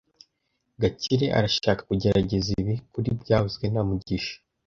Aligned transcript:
Gakire 0.81 1.27
arashaka 1.37 1.81
kugerageza 1.89 2.49
ibi 2.61 2.75
kuri 2.93 3.09
byavuzwe 3.21 3.65
na 3.73 3.81
mugisha 3.87 4.35